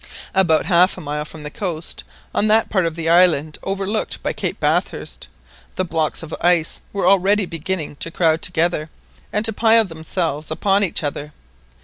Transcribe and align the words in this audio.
About 0.33 0.65
half 0.65 0.97
a 0.97 1.01
mile 1.01 1.25
from 1.25 1.43
the 1.43 1.51
coast 1.51 2.03
on 2.33 2.47
that 2.47 2.71
part 2.71 2.87
of 2.87 2.95
the 2.95 3.07
island 3.07 3.59
overlooked 3.61 4.23
by 4.23 4.33
Cape 4.33 4.59
Bathurst, 4.59 5.27
the 5.75 5.85
blocks 5.85 6.23
of 6.23 6.33
ice 6.41 6.81
were 6.91 7.07
already 7.07 7.45
beginning 7.45 7.97
to 7.97 8.09
crowd 8.09 8.41
together, 8.41 8.89
and 9.31 9.45
to 9.45 9.53
pile 9.53 9.85
themselves 9.85 10.49
upon 10.49 10.83
each 10.83 11.03
other. 11.03 11.33